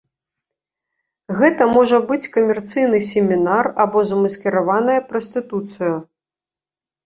Гэта 1.41 1.67
можа 1.75 1.97
быць 2.13 2.31
камерцыйны 2.39 3.03
семінар 3.11 3.65
або 3.87 4.05
замаскіраваная 4.15 4.99
прастытуцыя. 5.15 5.95